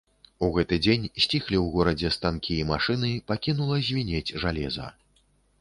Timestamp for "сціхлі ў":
1.23-1.65